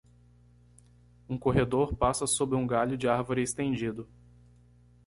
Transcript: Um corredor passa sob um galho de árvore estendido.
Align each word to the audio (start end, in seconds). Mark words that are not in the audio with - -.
Um 1.29 1.37
corredor 1.37 1.95
passa 1.95 2.25
sob 2.25 2.55
um 2.55 2.65
galho 2.65 2.97
de 2.97 3.07
árvore 3.07 3.43
estendido. 3.43 4.09